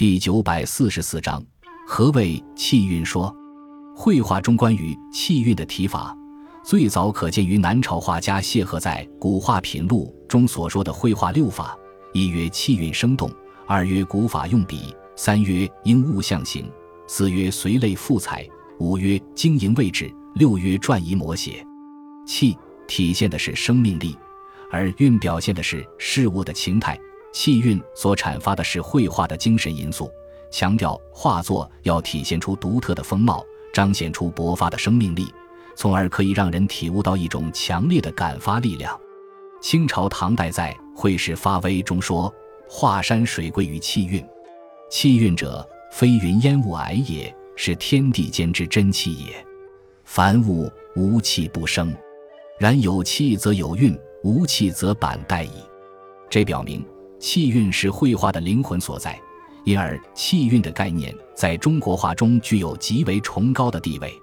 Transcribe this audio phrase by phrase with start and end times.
[0.00, 1.44] 第九百四十四章，
[1.86, 3.30] 何谓气韵说？
[3.94, 6.16] 绘画中关于气韵的提法，
[6.64, 11.76] 最早可见于南朝画家谢赫在《古画品录》中所说的绘画六法：
[12.14, 13.30] 一曰气韵生动，
[13.66, 16.66] 二曰古法用笔，三曰应物象形，
[17.06, 18.48] 四曰随类赋彩，
[18.78, 21.62] 五曰经营位置，六曰转移摹写。
[22.26, 22.56] 气
[22.88, 24.16] 体现的是生命力。
[24.72, 26.98] 而韵表现的是事物的情态，
[27.32, 30.10] 气韵所阐发的是绘画的精神因素，
[30.50, 35.32] 强调画作要体现出独特的风貌，彰显出勃发的生命力，
[35.74, 38.98] 从而可以让人体悟到一种强烈的感发力量。
[39.60, 42.32] 清朝唐代在《会试发微》中说
[42.68, 44.26] ：“画山水归于气韵，
[44.90, 49.46] 气韵者，非云烟雾霭也，是天地间之真气也。
[50.04, 51.94] 凡物无气不生，
[52.58, 55.52] 然有气则有韵。”无气则板带矣。
[56.28, 56.84] 这表明
[57.20, 59.20] 气韵是绘画的灵魂所在，
[59.64, 64.20] 因而气韵的概念在中国画中具有极为崇高的地位。